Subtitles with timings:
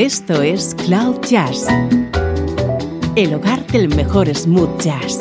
[0.00, 1.66] Esto es Cloud Jazz,
[3.16, 5.20] el hogar del mejor smooth jazz,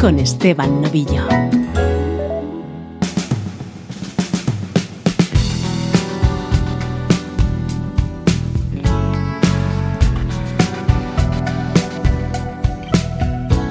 [0.00, 1.28] con Esteban Novillo.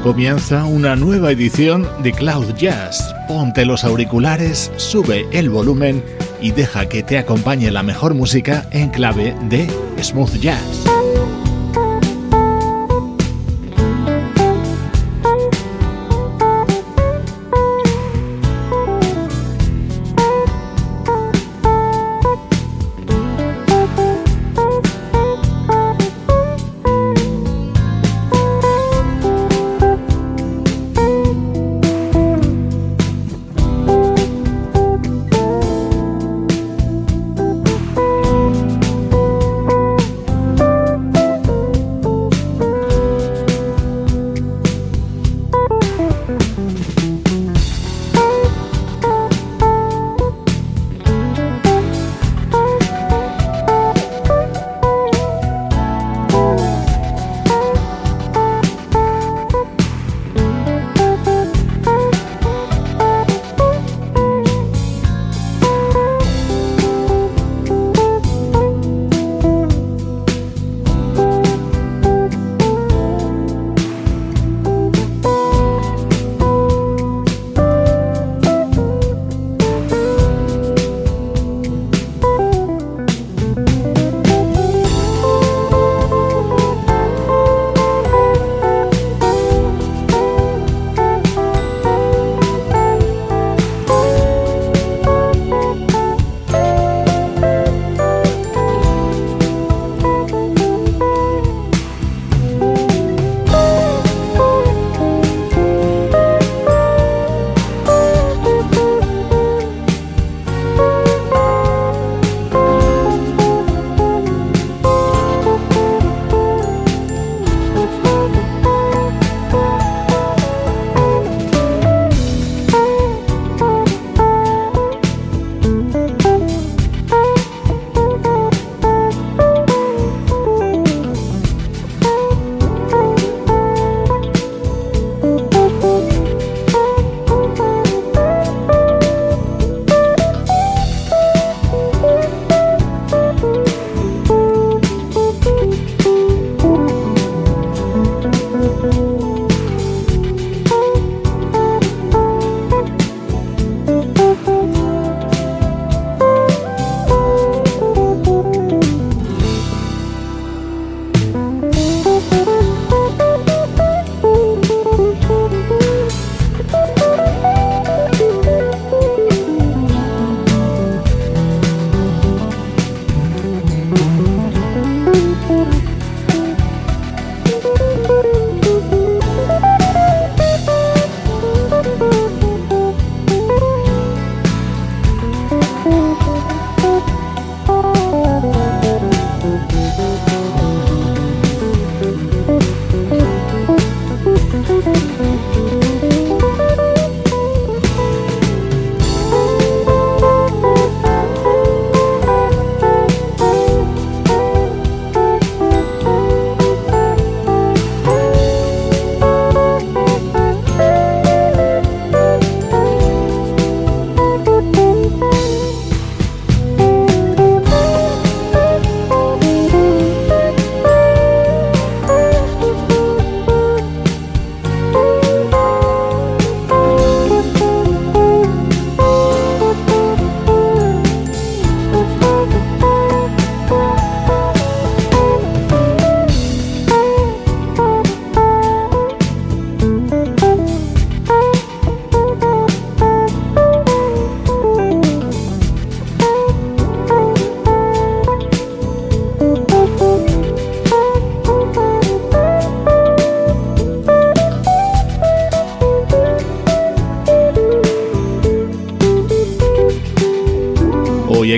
[0.03, 3.13] Comienza una nueva edición de Cloud Jazz.
[3.27, 6.01] Ponte los auriculares, sube el volumen
[6.41, 9.67] y deja que te acompañe la mejor música en clave de
[10.01, 10.98] smooth jazz.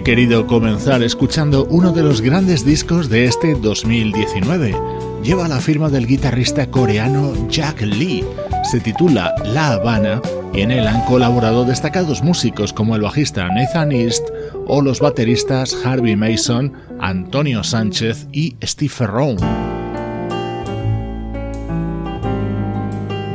[0.03, 4.75] Querido comenzar escuchando uno de los grandes discos de este 2019.
[5.24, 8.24] Lleva la firma del guitarrista coreano Jack Lee.
[8.63, 10.21] Se titula La Habana
[10.53, 14.27] y en él han colaborado destacados músicos como el bajista Nathan East
[14.65, 19.81] o los bateristas Harvey Mason, Antonio Sánchez y Steve Ferrone.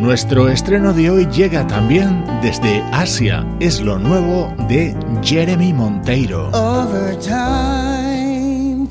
[0.06, 3.44] Nuestro estreno de hoy llega también desde Asia.
[3.58, 6.48] Es lo nuevo de Jeremy Monteiro.
[6.52, 8.86] Over time,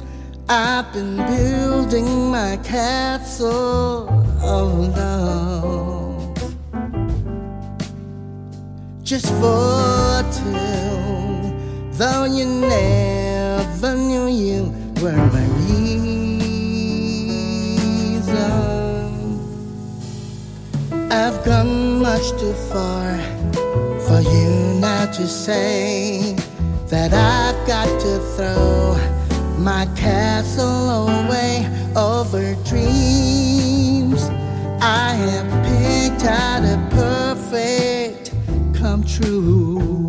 [0.50, 4.10] I've been building my castle
[4.44, 6.34] of love.
[9.06, 11.56] Just for two,
[11.98, 15.85] though you never knew you were my reason.
[21.46, 23.16] Gone much too far
[24.08, 26.36] for you now to say
[26.88, 28.98] that I've got to throw
[29.60, 34.24] my castle away over dreams.
[34.82, 38.34] I have picked out a perfect
[38.74, 40.05] come true.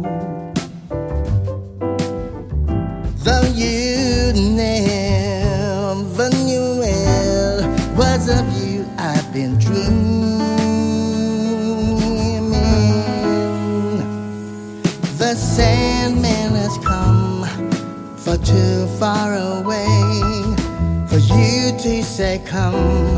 [19.06, 20.42] Far away
[21.06, 23.14] for you to say come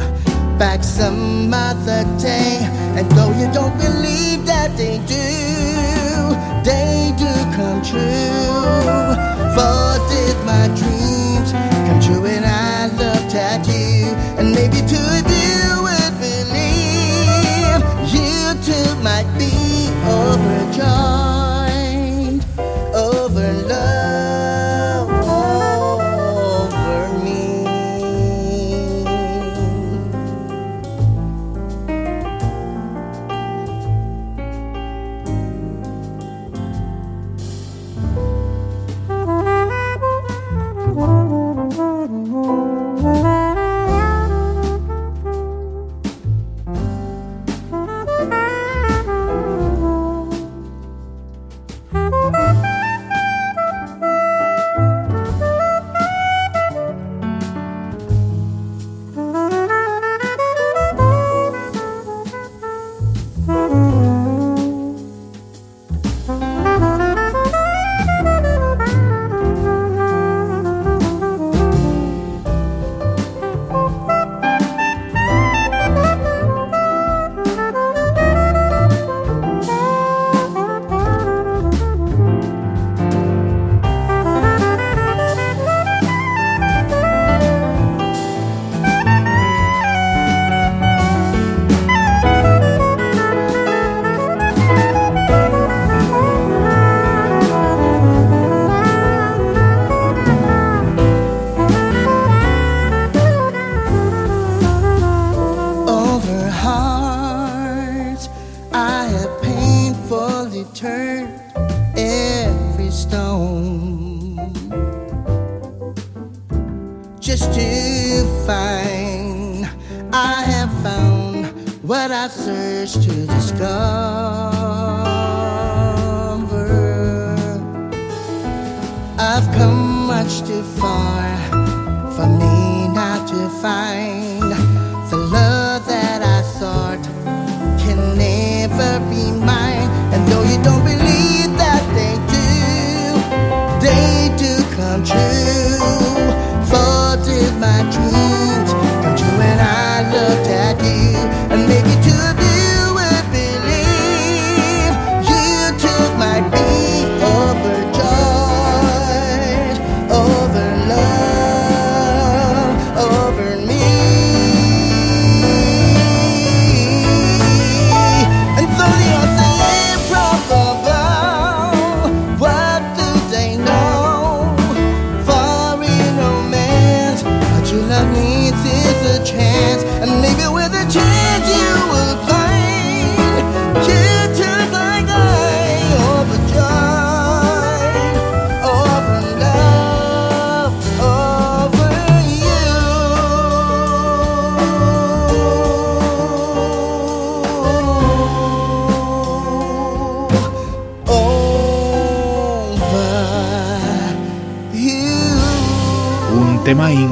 [0.58, 2.58] back some other day.
[2.96, 5.28] And though you don't believe that they do,
[6.68, 9.14] they do come true.
[9.56, 11.52] For did my dreams
[11.86, 14.12] come true when I looked at you?
[14.38, 17.80] And maybe two of you would believe
[18.14, 18.36] you
[18.68, 19.54] too might be
[20.04, 21.27] overjoyed.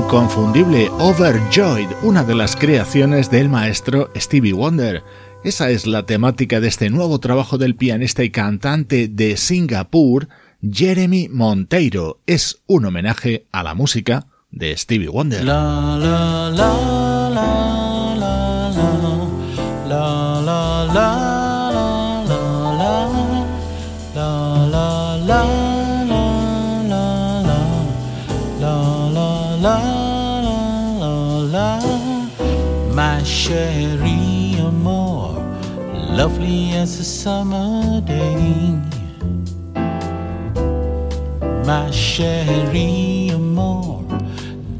[0.07, 5.03] Inconfundible, Overjoyed, una de las creaciones del maestro Stevie Wonder.
[5.43, 10.29] Esa es la temática de este nuevo trabajo del pianista y cantante de Singapur,
[10.63, 12.21] Jeremy Monteiro.
[12.25, 15.45] Es un homenaje a la música de Stevie Wonder.
[15.45, 17.86] La, la, la,
[33.57, 35.33] Sherry more
[36.21, 38.77] lovely as a summer day.
[41.65, 44.05] My Sherry more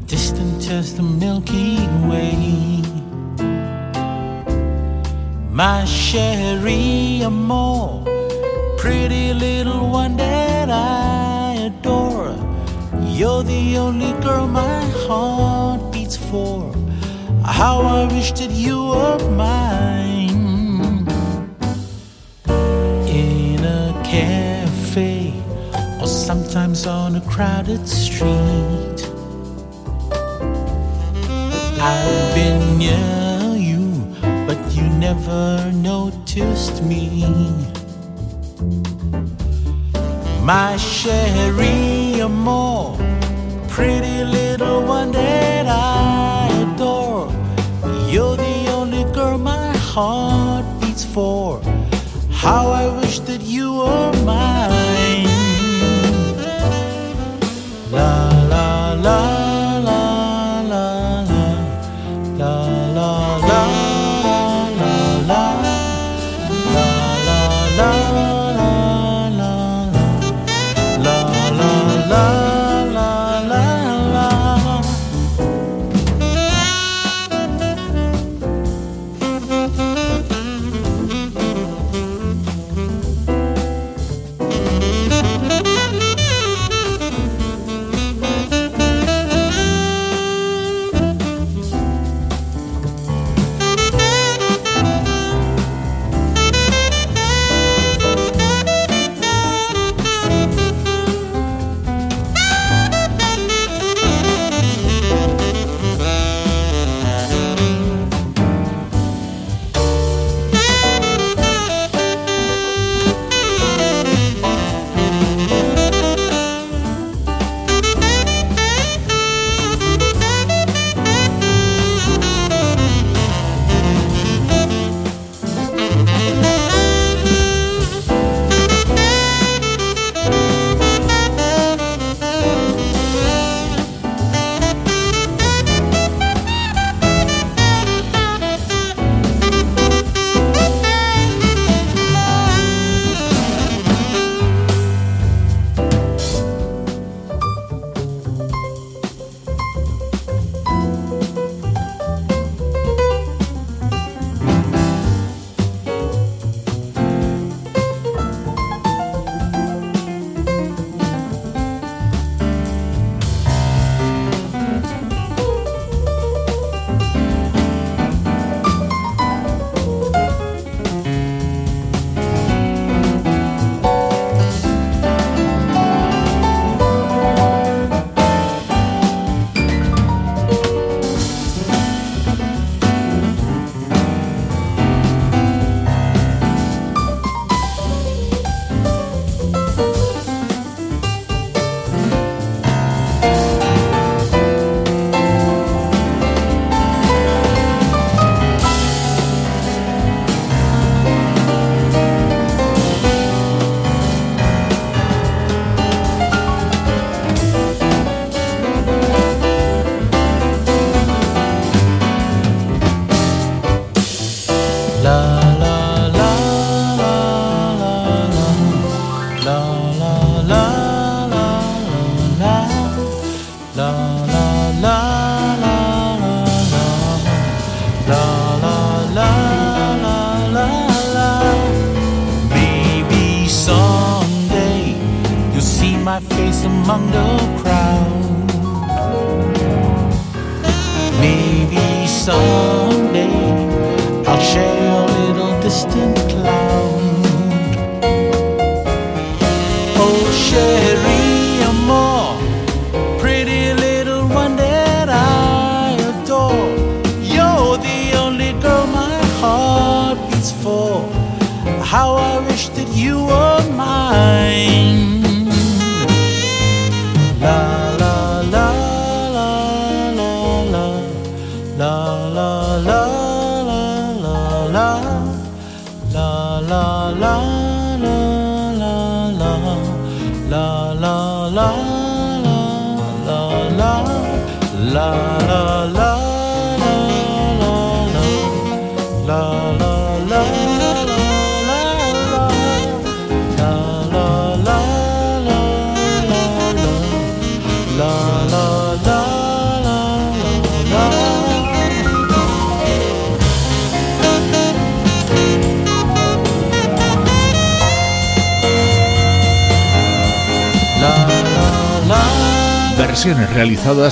[0.05, 2.83] distant as the Milky Way.
[5.49, 8.05] My Sherry more
[8.77, 12.37] pretty little one that I adore.
[13.01, 16.77] You're the only girl my heart beats for.
[17.49, 21.07] How I wish that you were mine
[23.07, 25.33] in a cafe
[25.99, 28.99] or sometimes on a crowded street.
[31.79, 37.25] I've been near you, but you never noticed me.
[40.43, 42.97] My Sherry more
[43.69, 45.96] pretty little one that I
[49.97, 51.59] heart beats for.
[52.29, 54.96] How I wish that you were mine.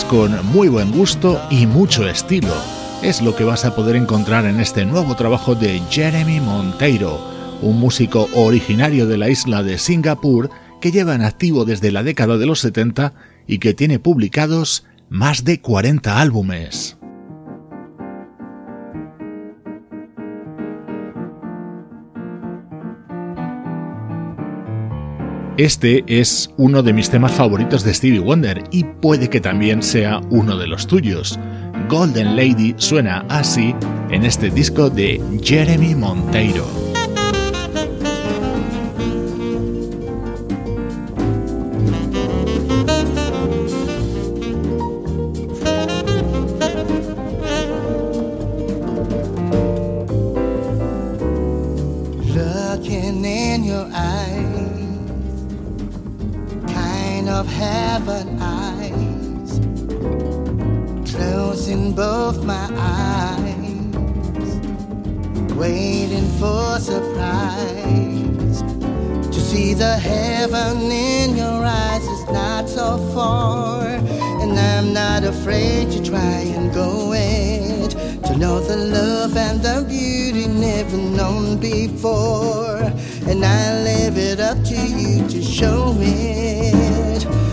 [0.08, 2.54] Con muy buen gusto y mucho estilo.
[3.04, 7.20] Es lo que vas a poder encontrar en este nuevo trabajo de Jeremy Monteiro,
[7.62, 12.38] un músico originario de la isla de Singapur que lleva en activo desde la década
[12.38, 13.16] de los 70
[13.48, 16.96] y que tiene publicados más de 40 álbumes.
[25.58, 30.20] Este es uno de mis temas favoritos de Stevie Wonder y puede que también sea
[30.30, 31.40] uno de los tuyos.
[31.88, 33.74] Golden Lady suena así
[34.10, 36.85] en este disco de Jeremy Monteiro.
[65.56, 68.62] waiting for surprise.
[69.34, 75.92] To see the heaven in your eyes is not so far, and I'm not afraid
[75.92, 77.92] to try and go it.
[78.26, 82.82] To know the love and the beauty never known before,
[83.28, 87.45] and I leave it up to you to show it.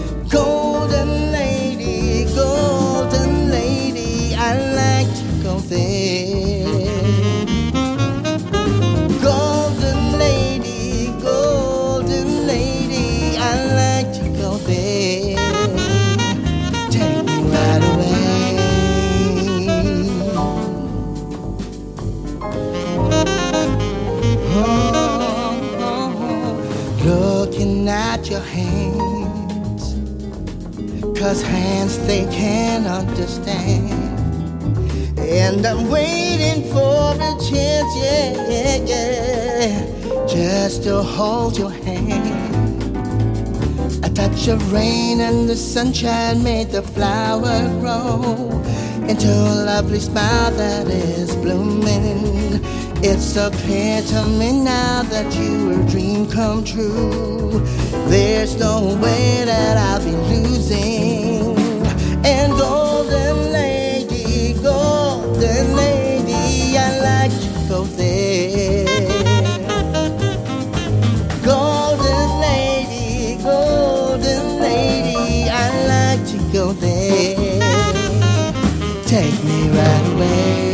[31.22, 33.88] Cause hands they can't understand.
[35.20, 40.26] And I'm waiting for a chance, yeah, yeah, yeah.
[40.26, 42.26] Just to hold your hand.
[44.04, 48.50] A touch of rain and the sunshine made the flower grow
[49.06, 52.60] into a lovely smile that is blooming.
[53.04, 57.60] It's clear to me now that you a dream come true.
[58.06, 61.58] There's no way that I'll be losing.
[62.24, 68.86] And golden lady, golden lady, I like to go there.
[71.44, 77.58] golden lady, golden lady, I like to go there.
[79.06, 80.71] take me right away.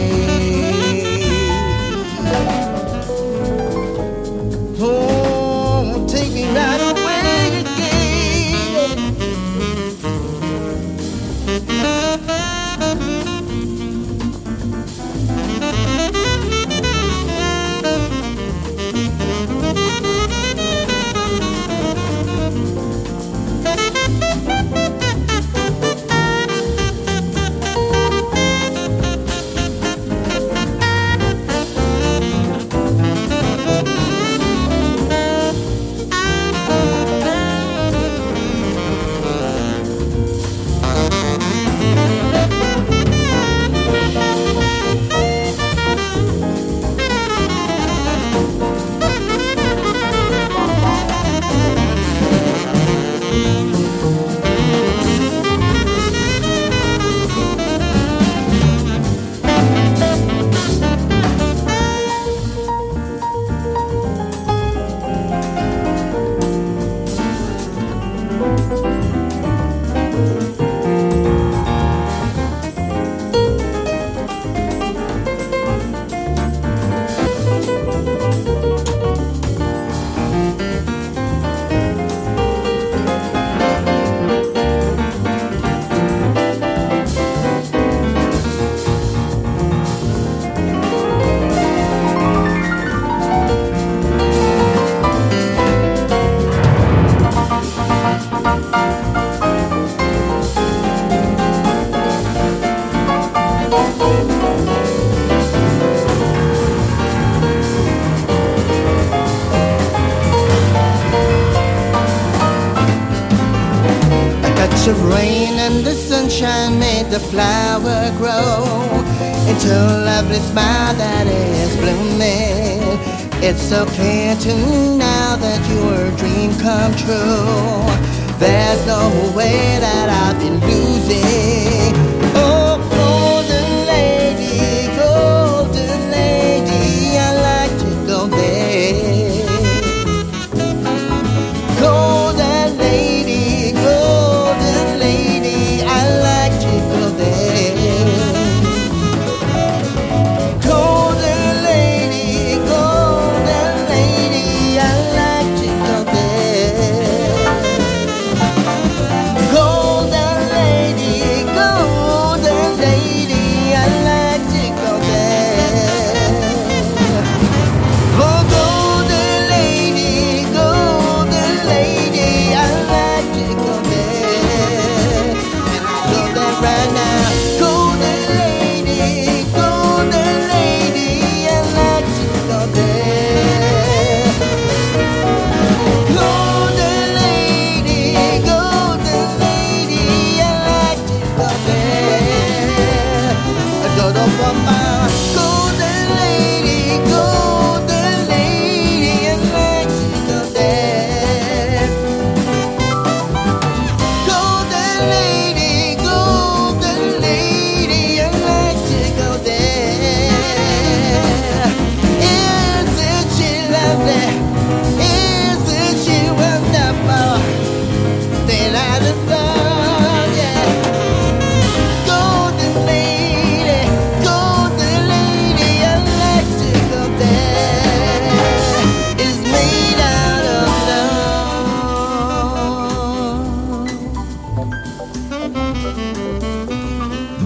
[120.55, 122.99] that is blooming.
[123.43, 128.39] It's so clear to me now that your dream come true.
[128.39, 132.08] There's no way that I've been losing.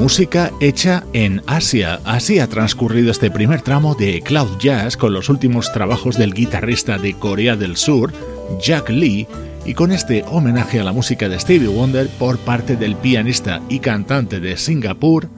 [0.02, 2.00] música hecha en Asia.
[2.04, 6.98] Así ha transcurrido este primer tramo de Cloud Jazz con los últimos trabajos del guitarrista
[6.98, 8.12] de Corea del Sur,
[8.60, 9.28] Jack Lee,
[9.64, 13.78] y con este homenaje a la música de Stevie Wonder por parte del pianista y
[13.78, 15.30] cantante de Singapur,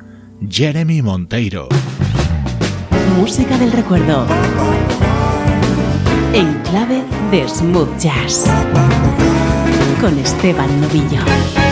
[0.48, 1.68] Jeremy Monteiro.
[3.18, 4.27] Música del recuerdo.
[6.33, 8.46] En clave de smooth jazz.
[10.00, 11.63] Con Esteban Novillo.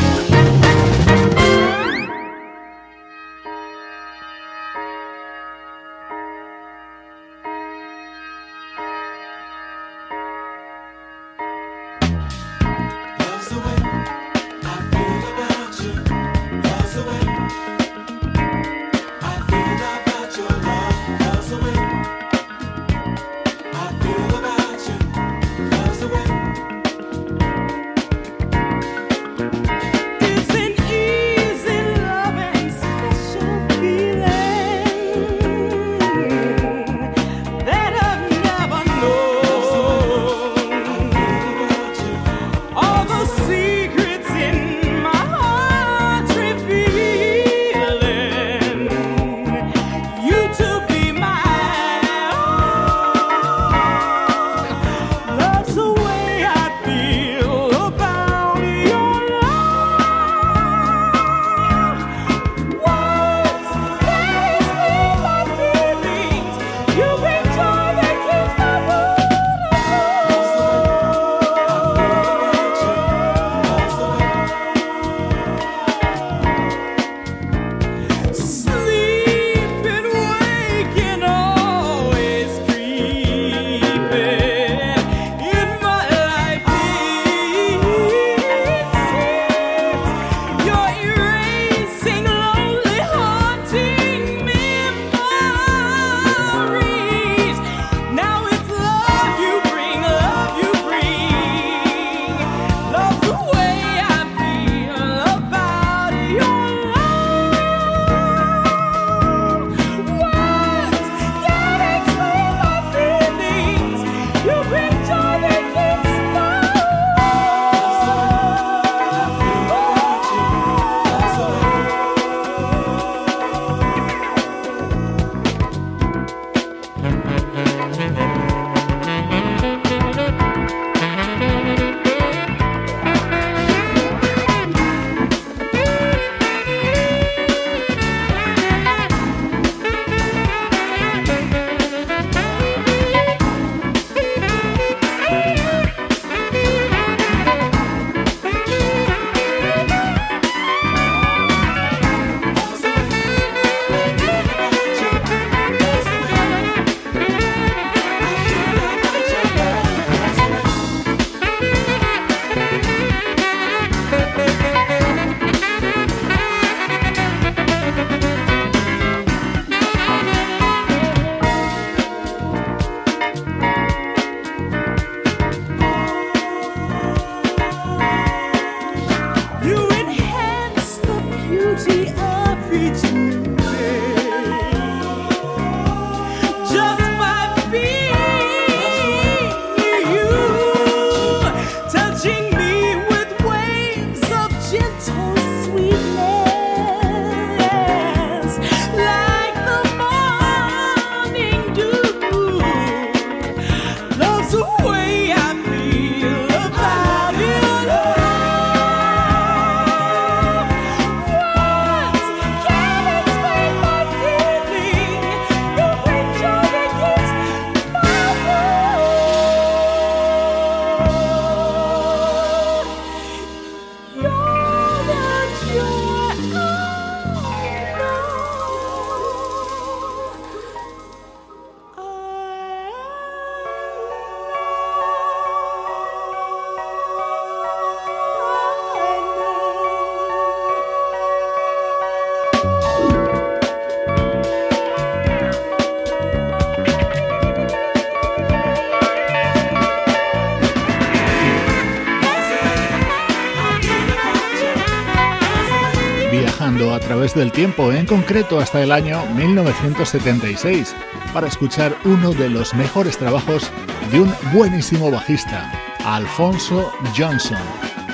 [257.35, 260.95] Del tiempo, en concreto hasta el año 1976,
[261.33, 263.71] para escuchar uno de los mejores trabajos
[264.11, 265.73] de un buenísimo bajista,
[266.05, 267.59] Alfonso Johnson.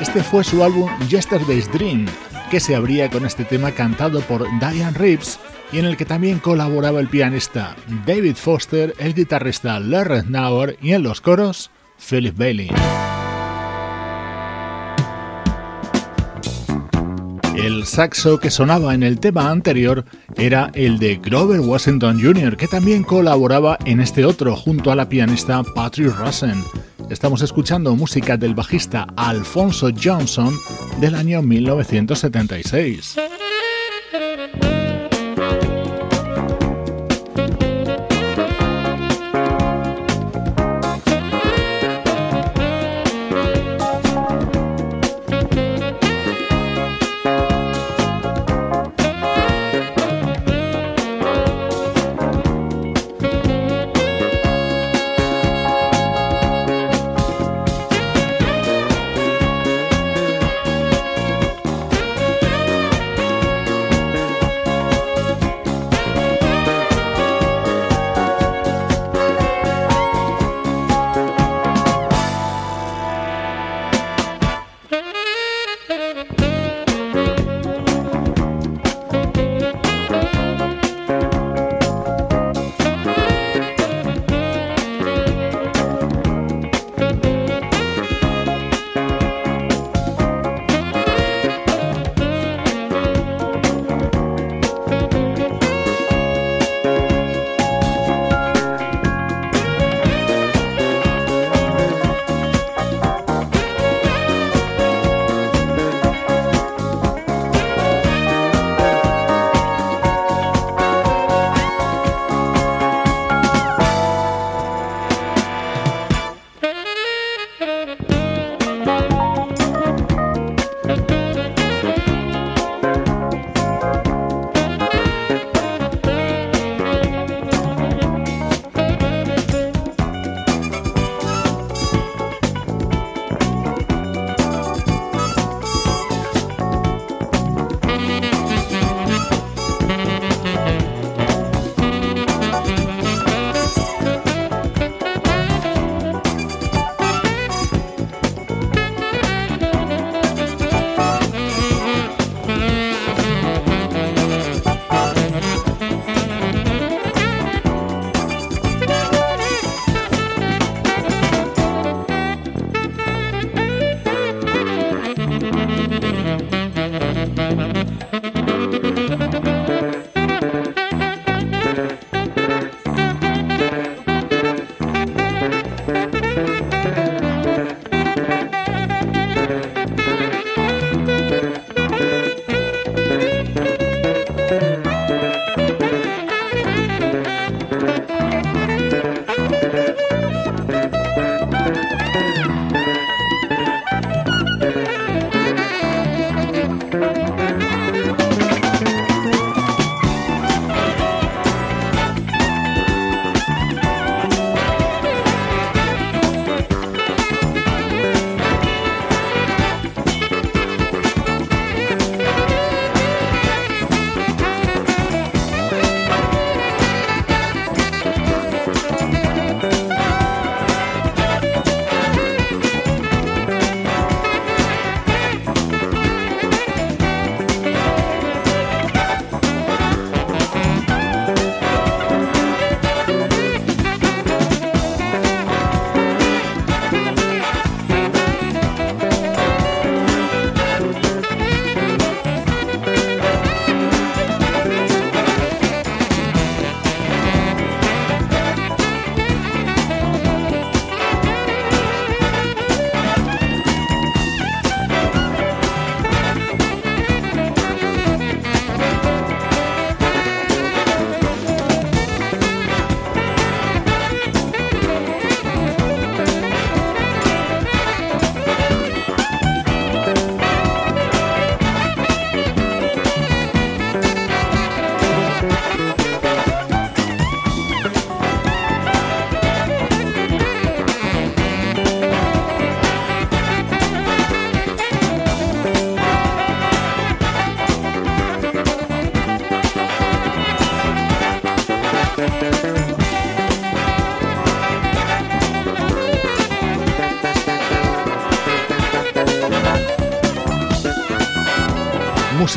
[0.00, 2.07] Este fue su álbum Yesterday's Dream,
[2.50, 5.40] que se abría con este tema cantado por Diane Reeves
[5.72, 7.76] y en el que también colaboraba el pianista
[8.07, 12.70] David Foster, el guitarrista Larry Nauer y en los coros Philip Bailey.
[17.68, 22.66] El saxo que sonaba en el tema anterior era el de Grover Washington Jr., que
[22.66, 26.64] también colaboraba en este otro junto a la pianista Patrick Rosen.
[27.11, 30.54] Estamos escuchando música del bajista Alfonso Johnson
[30.98, 33.16] del año 1976.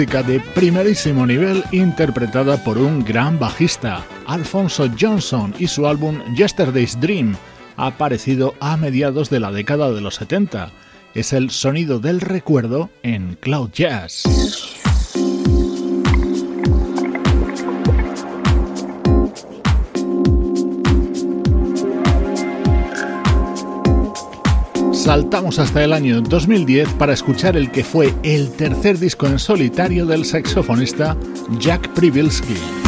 [0.02, 7.00] Música de primerísimo nivel interpretada por un gran bajista, Alfonso Johnson, y su álbum Yesterday's
[7.00, 7.36] Dream,
[7.78, 10.72] aparecido a mediados de la década de los 70.
[11.14, 14.24] Es el sonido del recuerdo en Cloud Jazz.
[25.02, 30.06] Saltamos hasta el año 2010 para escuchar el que fue el tercer disco en solitario
[30.06, 31.18] del saxofonista
[31.60, 32.81] Jack Privilsky.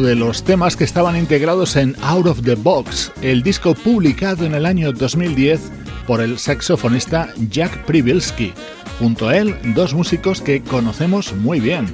[0.00, 4.54] De los temas que estaban integrados en Out of the Box, el disco publicado en
[4.54, 5.60] el año 2010
[6.06, 8.52] por el saxofonista Jack Privilsky.
[8.98, 11.86] Junto a él, dos músicos que conocemos muy bien,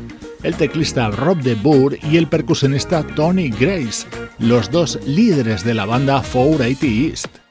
[0.43, 4.07] el teclista Rob de Boer y el percusionista Tony Grace,
[4.39, 7.48] los dos líderes de la banda 480 East.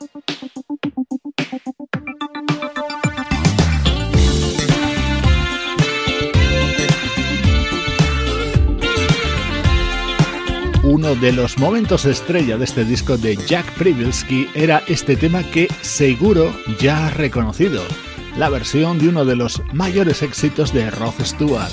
[11.08, 15.70] Uno de los momentos estrella de este disco de Jack Privilsky era este tema que
[15.82, 17.82] seguro ya has reconocido,
[18.38, 21.72] la versión de uno de los mayores éxitos de Rod Stewart.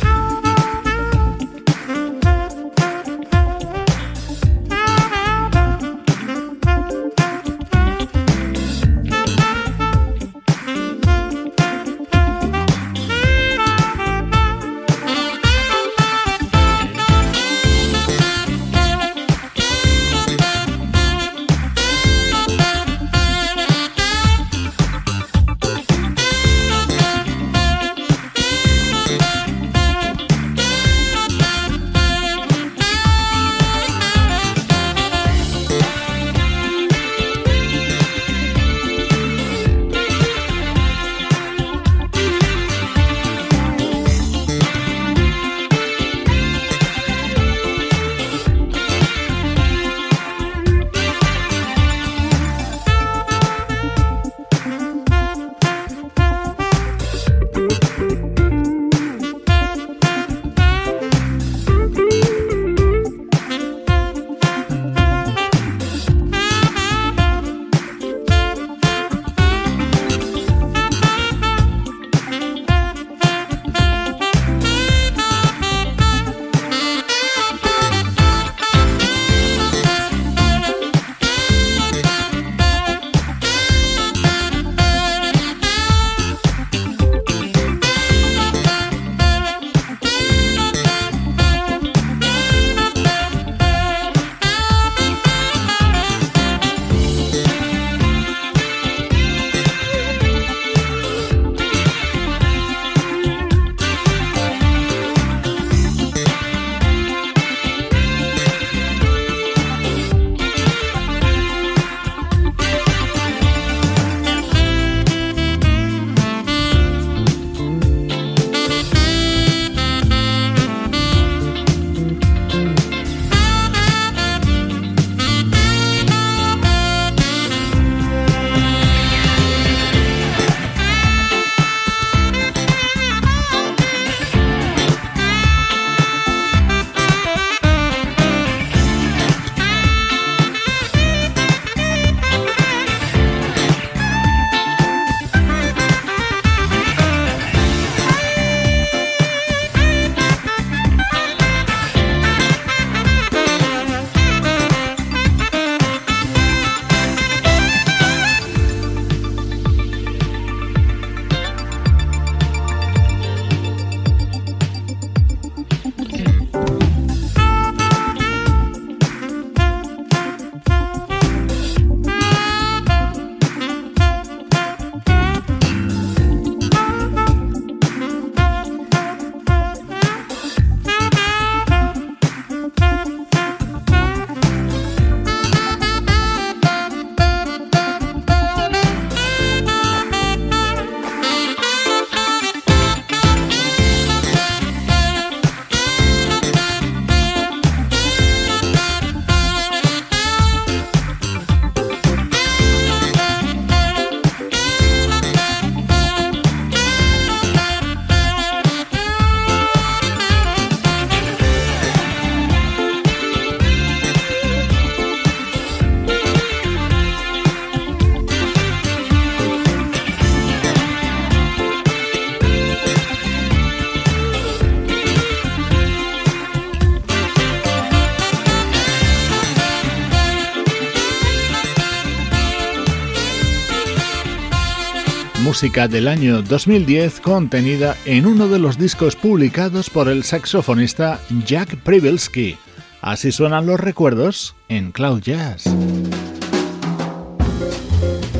[235.54, 241.76] Música del año 2010 contenida en uno de los discos publicados por el saxofonista Jack
[241.76, 242.56] Privilsky.
[243.00, 245.72] Así suenan los recuerdos en Cloud Jazz.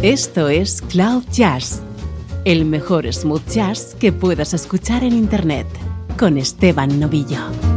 [0.02, 1.82] Esto es Cloud Jazz,
[2.44, 5.68] el mejor smooth jazz que puedas escuchar en Internet,
[6.18, 7.73] con Esteban Novillo.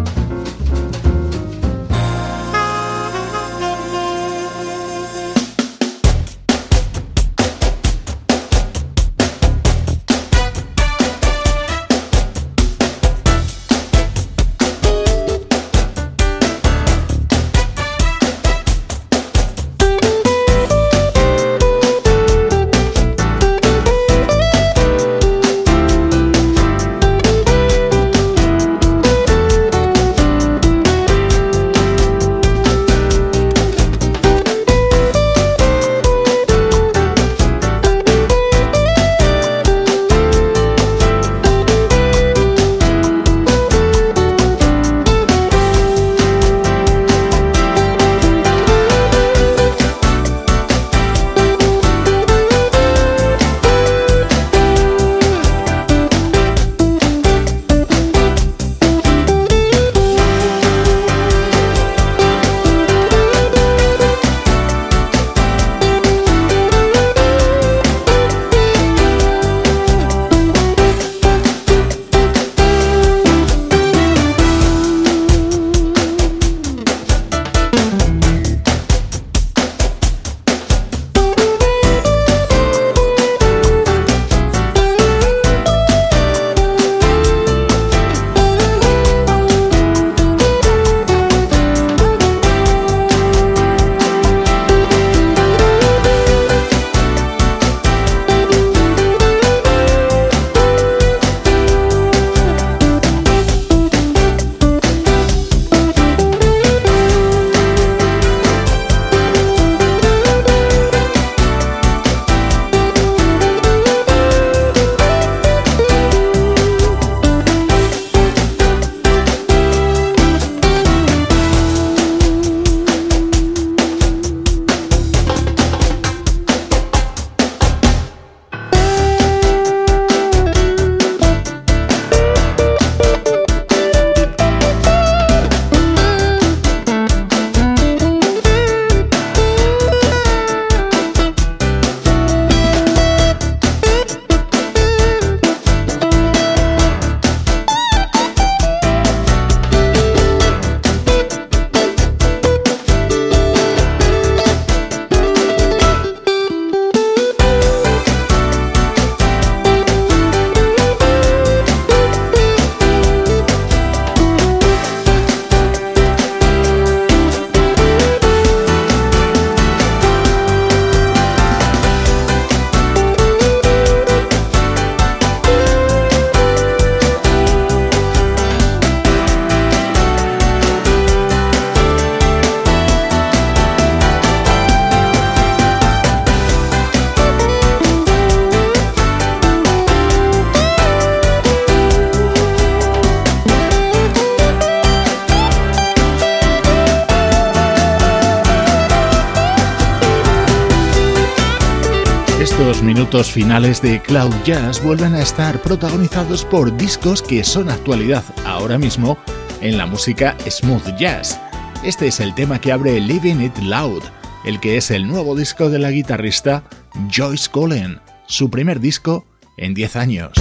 [203.18, 208.78] Minutos finales de Cloud Jazz vuelven a estar protagonizados por discos que son actualidad ahora
[208.78, 209.18] mismo
[209.60, 211.40] en la música smooth jazz.
[211.84, 214.04] Este es el tema que abre Living It Loud,
[214.46, 216.64] el que es el nuevo disco de la guitarrista
[217.12, 219.26] Joyce Cullen, su primer disco
[219.58, 220.32] en 10 años.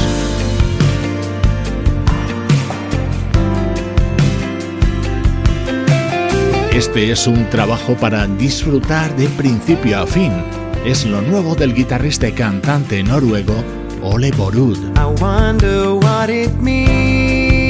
[6.74, 12.28] Este es un trabajo para disfrutar de principio a fin es lo nuevo del guitarrista
[12.28, 13.54] y cantante noruego
[14.02, 14.78] Ole Borud.
[14.96, 17.66] I wonder what it means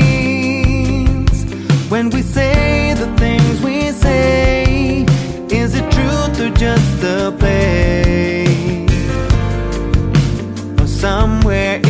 [1.89, 5.07] when we say the things we say.
[5.49, 8.87] Is it truth or just a play?
[10.79, 11.81] Or somewhere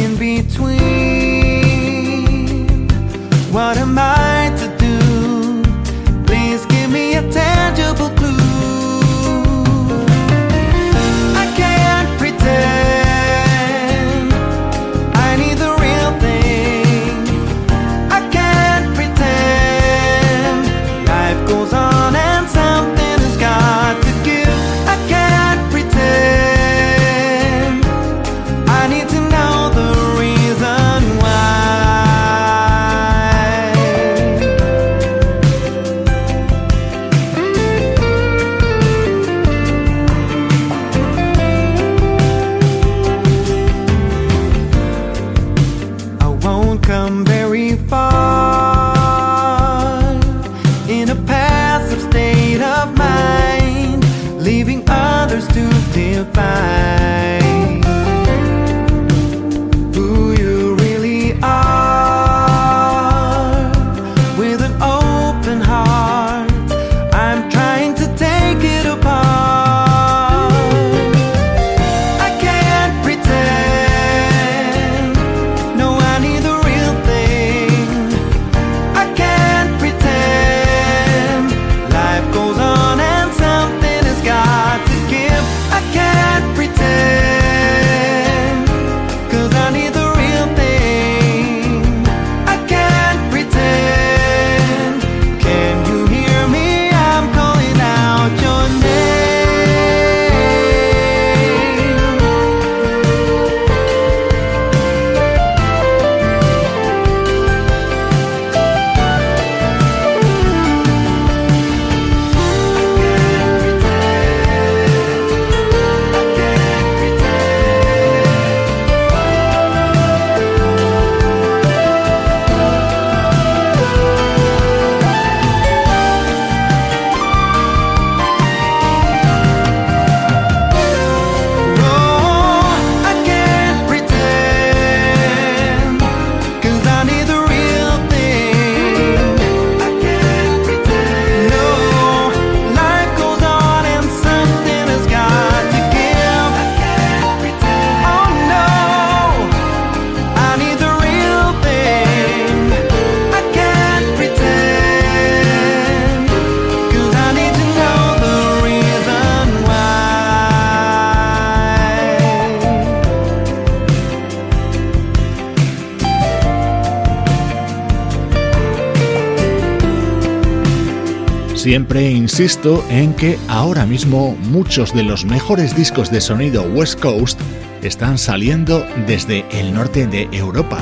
[171.66, 177.40] Siempre insisto en que ahora mismo muchos de los mejores discos de sonido West Coast
[177.82, 180.78] están saliendo desde el norte de Europa.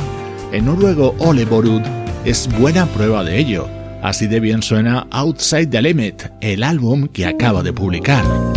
[0.53, 1.81] El noruego Ole Borud
[2.27, 3.67] es buena prueba de ello.
[4.03, 8.54] Así de bien suena Outside the Limit, el álbum que acaba de publicar.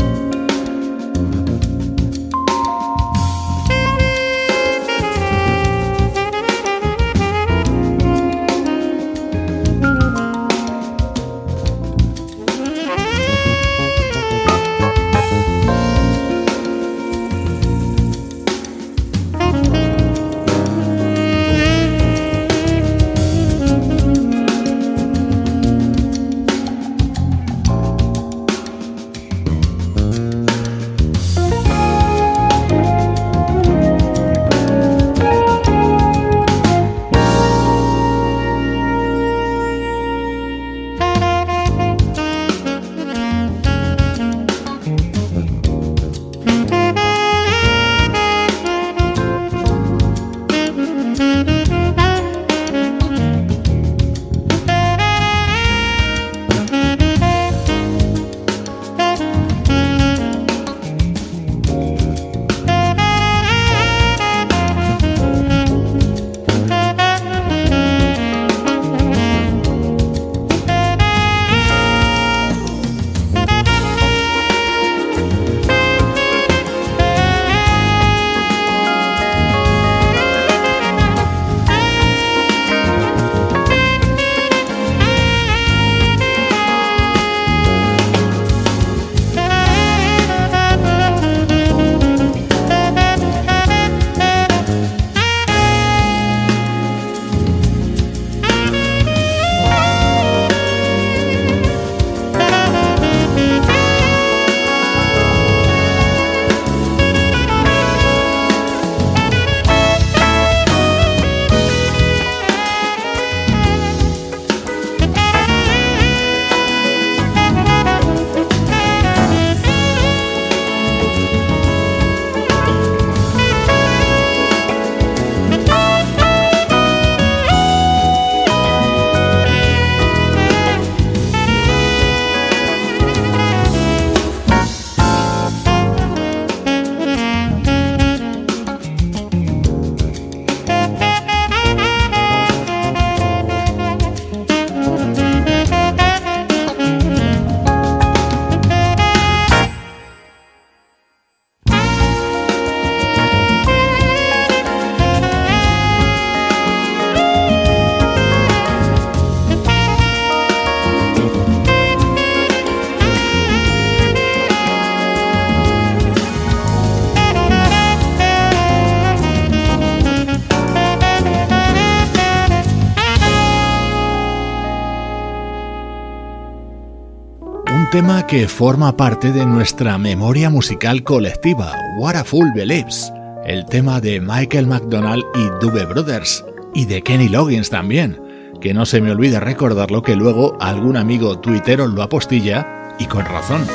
[177.98, 183.12] Tema que forma parte de nuestra memoria musical colectiva, What a Fool Believes,
[183.44, 186.46] el tema de Michael McDonald y Dube Brothers,
[186.76, 188.22] y de Kenny Loggins también,
[188.62, 193.26] que no se me olvide recordarlo que luego algún amigo tuitero lo apostilla, y con
[193.26, 193.66] razón.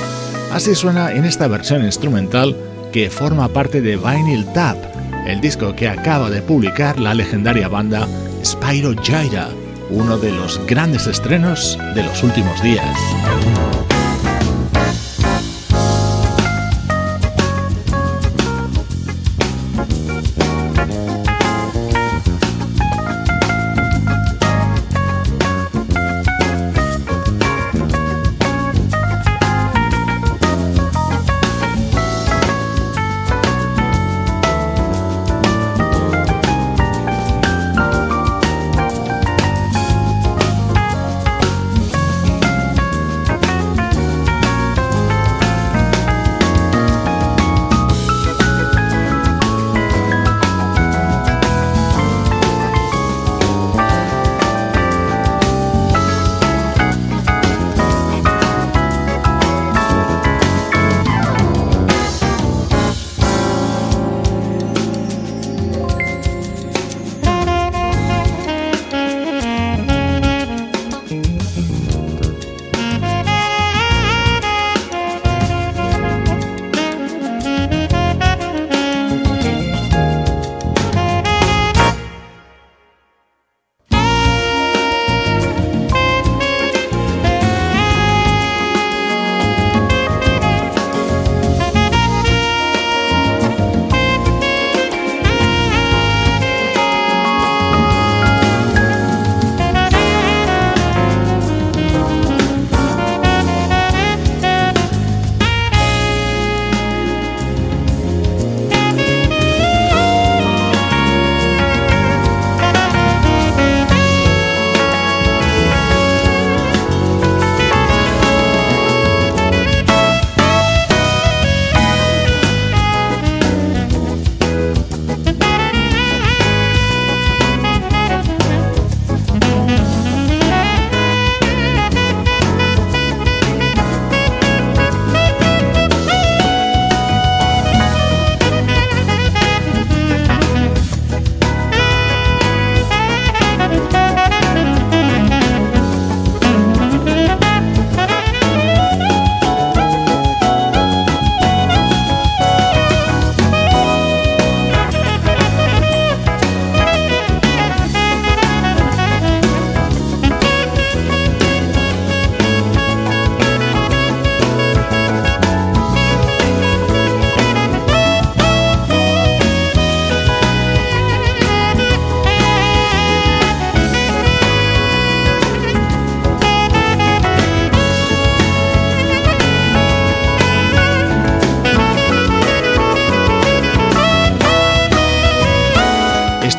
[0.53, 2.57] Así suena en esta versión instrumental
[2.93, 4.77] que forma parte de Vinyl Tap,
[5.27, 8.07] el disco que acaba de publicar la legendaria banda
[8.45, 9.49] Spyro Gyra
[9.93, 12.97] uno de los grandes estrenos de los últimos días.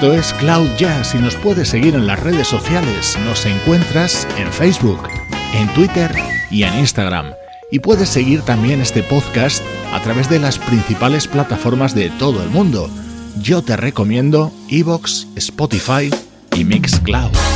[0.03, 3.17] Esto es Cloud Jazz y nos puedes seguir en las redes sociales.
[3.23, 4.99] Nos encuentras en Facebook,
[5.55, 6.13] en Twitter
[6.51, 7.31] y en Instagram.
[7.71, 12.49] Y puedes seguir también este podcast a través de las principales plataformas de todo el
[12.49, 12.89] mundo.
[13.41, 16.13] Yo te recomiendo Evox, Spotify
[16.53, 17.52] y Mixcloud.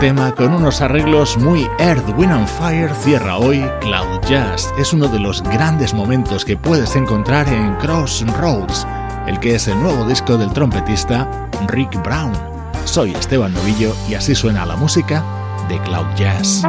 [0.00, 4.72] Tema con unos arreglos muy Earth, Wind and Fire cierra hoy Cloud Jazz.
[4.78, 8.86] Es uno de los grandes momentos que puedes encontrar en Crossroads,
[9.26, 11.28] el que es el nuevo disco del trompetista
[11.68, 12.32] Rick Brown.
[12.86, 15.22] Soy Esteban Novillo y así suena la música
[15.68, 16.62] de Cloud Jazz.